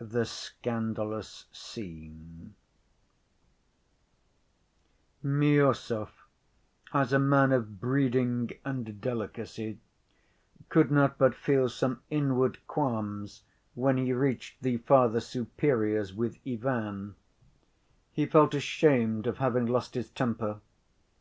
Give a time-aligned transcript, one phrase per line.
[0.00, 2.56] The Scandalous Scene
[5.24, 6.08] Miüsov,
[6.92, 9.78] as a man of breeding and delicacy,
[10.68, 13.44] could not but feel some inward qualms,
[13.74, 17.14] when he reached the Father Superior's with Ivan:
[18.10, 20.58] he felt ashamed of having lost his temper.